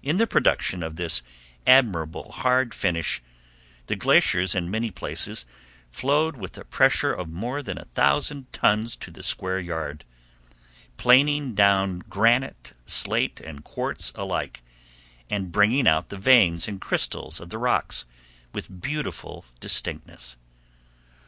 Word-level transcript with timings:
In 0.00 0.18
the 0.18 0.28
production 0.28 0.80
of 0.84 0.94
this 0.94 1.24
admirable 1.66 2.30
hard 2.30 2.72
finish, 2.72 3.20
the 3.88 3.96
glaciers 3.96 4.54
in 4.54 4.70
many 4.70 4.92
places 4.92 5.44
flowed 5.90 6.36
with 6.36 6.56
a 6.56 6.64
pressure 6.64 7.12
of 7.12 7.28
more 7.28 7.60
than 7.60 7.76
a 7.76 7.86
thousand 7.86 8.52
tons 8.52 8.94
to 8.98 9.10
the 9.10 9.24
square 9.24 9.58
yard, 9.58 10.04
planing 10.98 11.54
down 11.56 11.98
granite, 12.08 12.74
slate, 12.86 13.40
and 13.40 13.64
quartz 13.64 14.12
alike, 14.14 14.62
and 15.28 15.50
bringing 15.50 15.88
out 15.88 16.10
the 16.10 16.16
veins 16.16 16.68
and 16.68 16.80
crystals 16.80 17.40
of 17.40 17.48
the 17.50 17.58
rocks 17.58 18.04
with 18.52 18.80
beautiful 18.80 19.44
distinctness. 19.58 20.36